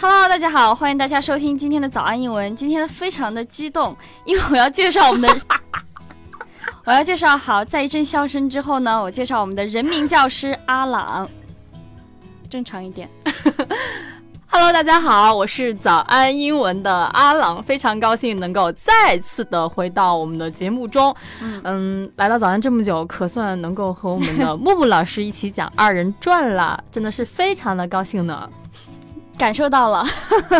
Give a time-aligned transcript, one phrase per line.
[0.00, 2.54] Hello，大家好，欢迎大家收听今天的早安英文。
[2.54, 5.36] 今天非常的激动，因为我要介绍我们的，
[6.86, 11.28] 我要介绍好，在一阵笑声之后呢，我介绍我们的人民教师阿朗。
[12.48, 13.10] 正常一点。
[14.46, 21.12] Hello，大家好，我是早安英文的阿朗，非常高兴能够再次的回到我们的节目中。
[21.40, 28.48] 嗯，来到早安这么久，可算能够和我们的木木老师一起讲二人转了，真的是非常的高兴呢。
[29.38, 30.04] 感受到了，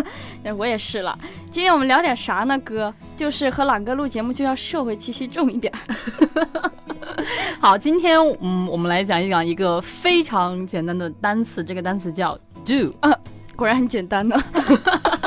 [0.57, 1.19] 我也是了。
[1.51, 2.57] 今天我们聊点啥呢？
[2.61, 5.73] 哥，就是和朗哥录节目就要社会气息重一点。
[7.61, 12.95] 好，今天嗯，我们来讲一讲一个非常简单的单词，这个单词叫 do。
[13.57, 14.41] 果然很简单呢，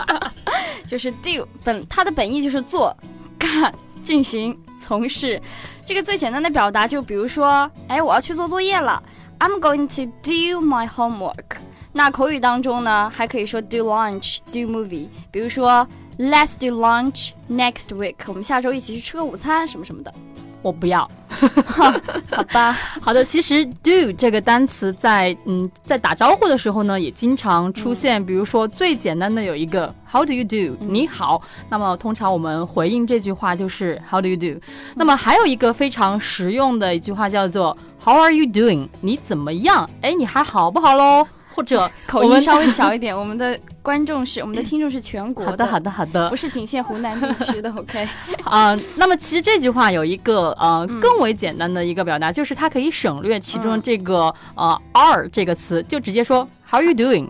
[0.87, 2.95] 就是 do 本它的本意就是做、
[3.37, 5.41] 干、进行、从事。
[5.85, 9.03] 这个最简单的表达就比如说，哎，我要去做作业了
[9.39, 11.59] ，I'm going to do my homework。
[11.93, 15.07] 那口语当中呢，还可以说 do lunch、do movie。
[15.29, 15.85] 比如说
[16.17, 18.15] ，Let's do lunch next week。
[18.27, 20.13] 我们下周一起去吃个午餐，什么什么的。
[20.61, 21.09] 我不要，
[21.65, 22.77] 好吧。
[23.01, 28.23] 好的，其实 do 这个单词在嗯在打招呼的时候呢，也经常出现。
[28.23, 30.77] 比如说最简单的有一个 How do you do？
[30.85, 31.41] 你好。
[31.67, 34.61] 那么通常我们回应这句话就是 How do you do？
[34.93, 38.87] 那么还有一个非常实用的一句话叫做 How are you doing？
[39.01, 39.89] 你怎么样？
[40.01, 41.27] 哎，你还好不好喽？
[41.53, 47.71] 或者 口音稍微小一点，我们的观众是我们的听众是全国的，好的好的好的，不是仅限湖南地区的。
[47.75, 48.07] OK，
[48.43, 57.29] 啊，那么其实这句话有一个呃更为简单的一个表达，就是它可以省略其中这个呃 are 这个词，就直接说 How are you doing？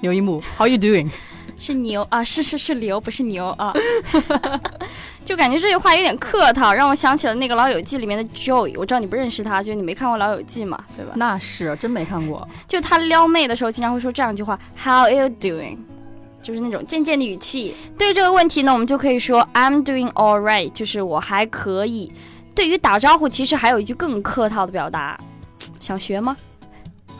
[0.00, 1.10] 刘一木，How are you doing？
[1.60, 3.72] 是牛啊，是是是牛，不是牛啊。
[5.24, 8.74] 就感觉这句话有点客套，让我想起了那个《老友记》里面的 Joey。
[8.78, 11.12] 我知道你不认识他，就你没看过《老友记》嘛，对吧？
[11.16, 12.48] 那是真没看过。
[12.66, 15.76] 就他撩妹的时候，经常会说这样一句话：How are you doing？
[16.42, 17.76] 就是那种渐渐的语气。
[17.98, 22.10] 对于这个问题呢，我们就可以说 I'm doing all right，就是我还可以。
[22.54, 25.20] 对于打招呼，其实还有一句更客套的表达，
[25.78, 26.34] 想学吗？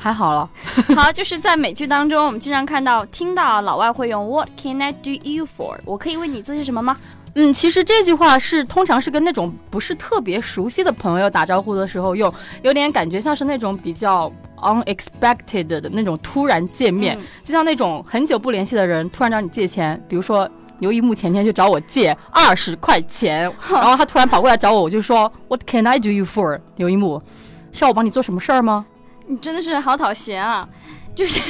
[0.02, 0.48] 还好了。
[0.96, 5.76] 好，就是在美剧当中，我们经常看到、听到老外会用 What can I do you for？
[5.84, 6.96] 我可以为你做些什么吗？
[7.34, 20.50] 嗯，其实这句话是通常是跟那种不是特别熟悉的朋友打招呼的时候用，有点感觉像是那种比较 unexpected 的那种突然见面，就像那种很久不联系的人突然找你借钱，比如说
[20.80, 26.58] 刘一木前天就找我借二十块钱， 然后他突然跑过来找我，我就说 What can I do you for？
[26.76, 27.22] 刘一木，
[27.70, 28.86] 需要我帮你做什么事儿吗？
[29.30, 30.68] 你真的是好讨嫌啊！
[31.14, 31.40] 就是，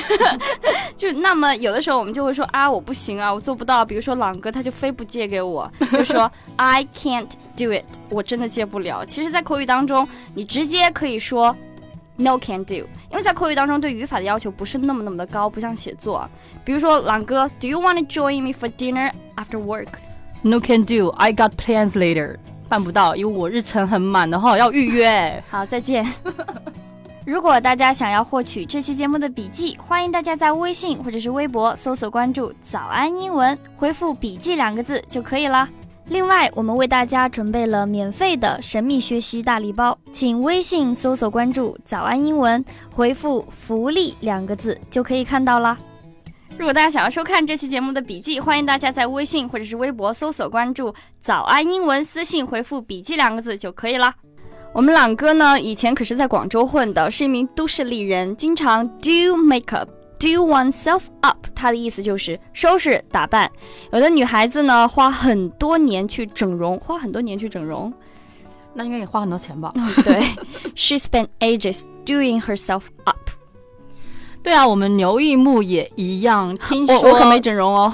[0.94, 3.82] 就那么有的时候我们就会说啊，我不行啊，我做不到。
[3.82, 9.02] 比如说朗哥他就非不借给我， 就说 I can't do it，我真的借不了。
[9.02, 11.56] 其实，在口语当中，你直接可以说
[12.16, 16.28] No can do，因为在口语当中对语法的要求不是那么那么的高，不像写作。
[16.62, 22.36] 比如说朗哥，Do you want to join me for dinner after work？No can do，I got plans later。
[22.68, 25.42] 办不到，因为我日程很满的哈，要预约。
[25.48, 26.06] 好，再见。
[27.26, 35.69] 如果大家想要获取这期节目的笔记，欢迎大家在微信或者是微博搜索关注“早安英文”，回复“笔记”两个字就可以了。
[36.06, 45.76] 另外，我们为大家准备了免费的神秘学习大礼包，请微信搜索关注“早安英文”，回复“福利”两个字就可以看到了。
[46.59, 54.12] 如果大家想要收看这期节目的笔记，欢迎大家在微信或者是微博搜索关注“早安英文”，私信回复“笔记”两个字就可以了。
[54.72, 61.36] 我们朗哥呢，以前可是在广州混的，是一名都市丽人，经常 do makeup，do oneself up。
[61.56, 63.50] 他的意思就是收拾打扮。
[63.92, 67.92] 有的女孩子呢，花很多年去整容，花很多年去整容，
[68.72, 69.72] 那应该也花很多钱吧？
[70.04, 70.22] 对，
[70.76, 73.16] she spent ages doing herself up。
[74.42, 76.56] 对啊，我们牛一木也一样。
[76.56, 77.92] 听说我可没整容哦。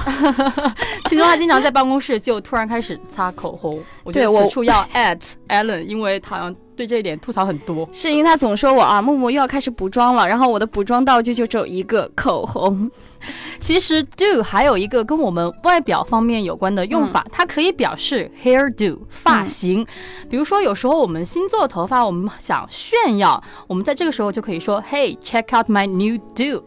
[1.09, 3.83] 听说他经常在办公室就突然开始擦口红。
[4.05, 6.55] 我觉得此处要 at Allen，因为他好像。
[6.77, 12.91] 对这一点吐槽很多，是因为他总说我啊，木木又要开始补妆了，然后我的补妆道具就只有一个口红。
[13.59, 19.85] 其实 do 还有一个跟我们外表方面有关的用法，它可以表示 hair do 发型。
[20.29, 26.63] 比如说有时候我们新做头发，我们想炫耀，我们在这个时候就可以说，Hey check out my new do。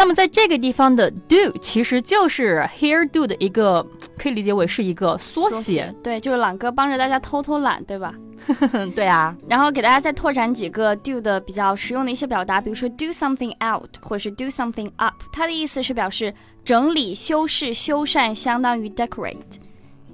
[0.00, 3.86] 那么在这个地方的 do 其实就是 here do 的一个，
[4.16, 5.94] 可以理解为是一个缩写。
[6.02, 8.14] 对，就是朗哥帮着大家偷偷懒，对吧？
[8.96, 9.36] 对啊。
[9.46, 16.32] 然后给大家再拓展几个 do 的比较实用的一些表达，比如说 do something out 或者是 do something up，它的意思是表示
[16.64, 19.36] 整理、修饰、修缮，相当于 decorate。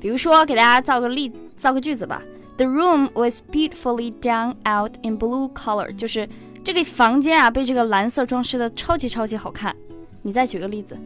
[0.01, 2.21] 比如说给大家造个例，造个句子吧。
[2.57, 6.29] The room was beautifully done out in blue color，就是。
[6.67, 9.73] 这个房间啊，被这个蓝色装饰的超级超级好看。
[10.23, 10.99] 你再举个例子。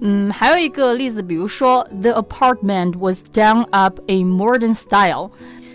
[0.00, 5.32] 嗯，还有一个例子，比如说，The apartment was done up in modern style。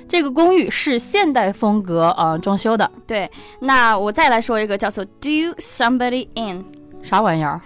[0.07, 2.89] 这个公寓是现代风格呃装修的。
[3.06, 6.63] 对，那我再来说一个叫做 do somebody in，
[7.03, 7.59] 啥玩意儿？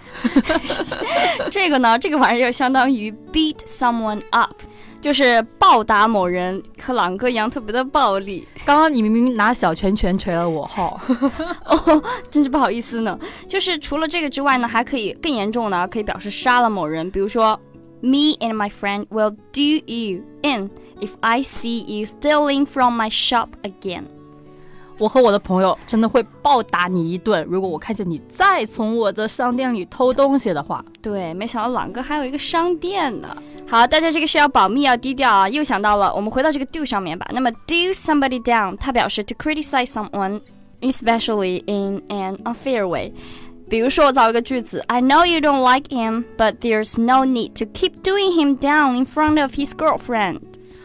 [1.52, 4.56] 这个呢，这个玩意儿相当于 beat someone up，
[5.02, 8.48] 就是暴打某人，和朗哥一样特别的暴力。
[8.66, 11.02] 刚刚你明明拿小拳拳捶了我，哈，
[11.66, 13.18] 哦，真是不好意思呢。
[13.48, 17.60] 就是除了这个之外呢，还可以更严重的，可以表示杀了某人，比如说
[18.02, 20.70] me and my friend will do you in。
[21.02, 24.04] If I see you stealing from my shop again，
[25.00, 27.46] 我和我的朋友真的会暴打你一顿。
[27.50, 33.36] 如果我看见你再从我的商店里偷东西的话，对，没想到朗哥还有一个商店呢。
[33.68, 35.48] 好，大家这个是要保密，要低调啊。
[35.48, 37.26] 又想到了，我们回到这个 do 上面吧。
[37.32, 43.14] 那么 do somebody down，它表示 to criticize someone，especially in an unfair way。
[43.70, 49.06] 比如说，我造一个句子：I know you don't like him, but there's no need to keep doing him down in
[49.06, 50.40] front of his girlfriend。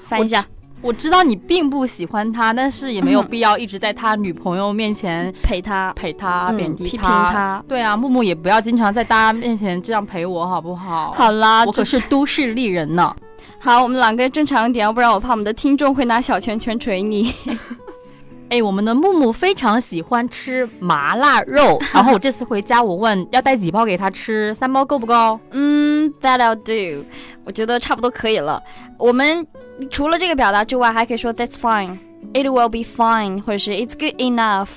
[0.07, 0.45] 翻一下，
[0.85, 7.65] 我知道你并不喜欢他，但是也没有必要一直在他女朋友面前陪他、陪他、贬低批评他。
[7.67, 11.11] 对啊，木木也不要经常在大家面前这样陪我，好不好？
[11.13, 13.17] 好啦，我可是都市丽人呢。
[13.59, 17.33] 好，我们朗哥正常一点，要不然我怕我们的听众会拿小拳拳捶你。
[18.51, 25.41] 哎，我们的木木非常喜欢吃麻辣肉，然后我这次回家，我问要带几包给他吃，三包够不够？
[25.51, 27.05] 嗯，That'll do，
[27.45, 28.63] 我觉得差不多可以了。
[28.99, 29.47] 我们
[29.91, 34.69] 除了这个表达之外，还可以说 That's fine，It will be fine，或者是 It's good enough。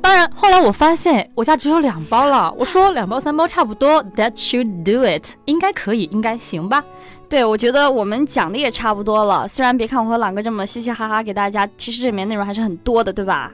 [0.00, 6.84] 当然，后来我发现我家只有两包了，我说两包三包差不多，That should do it，应该可以，应该行吧。
[7.28, 9.46] 对，我觉得我们讲的也差不多了。
[9.46, 13.52] 虽然别看我和朗哥这么嘻嘻哈哈给大家，其实这里面内容还是很多的，对吧？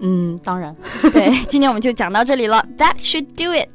[0.00, 0.74] 嗯，当然。
[1.12, 2.64] 对，今天我们就讲到这里了。
[2.78, 3.68] That should do it。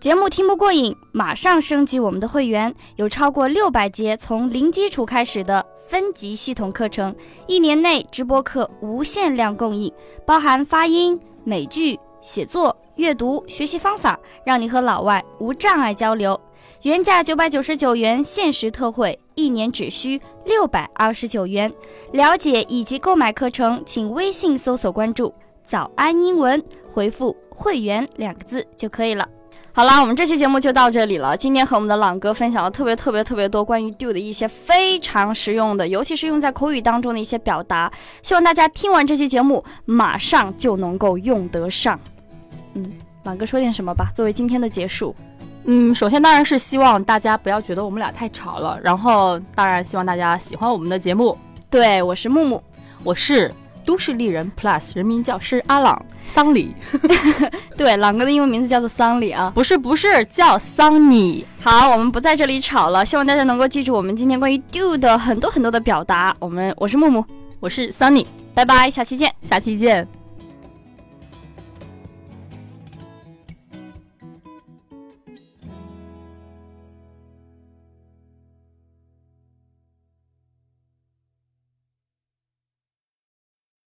[0.00, 7.14] 节目听不过瘾，马上升级我们的会员，有超过六百节从零基础开始的分级系统课程，
[7.46, 9.92] 一年内直播课无限量供应，
[10.24, 16.40] 包含发音、美剧、写作、阅读、学习方法，让你和老外无障碍交流。
[16.80, 21.70] 原价九百九十九元，限时特惠，一年只需六百二十九元。
[22.12, 29.28] 了解以及购买课程，请微信搜索关注“早安英文”，回复“会员”两个字就可以了。
[29.72, 31.36] 好啦，我们这期节目就到这里了。
[31.36, 37.90] 今天和我们的朗哥分享了特别特别特别多关于 do 的一些非常实用的，尤其是用在口语当中的一些表达。
[38.20, 41.98] 希望大家听完这期节目，马上就能够用得上。
[42.74, 45.14] 嗯，朗哥说点什么吧，作为今天的结束。
[45.64, 51.38] 嗯，首先当然是希望大家不要觉得我们俩太吵了，然后当然希望大家喜欢我们的节目。
[51.70, 52.60] 对，我是木木，
[53.04, 53.50] 我是
[53.84, 56.74] 都市丽人 Plus 人民教师阿朗桑里。
[57.76, 61.44] 对，朗哥的英文名字叫做桑里啊，不是不是叫桑尼。
[61.60, 66.34] 好，我们不在这里吵了，希望大家能够记住我们今天关于 do 的很多很多的表达。
[66.38, 67.24] 我们我是木木，
[67.58, 70.19] 我是桑尼，拜拜，下期见，下期见。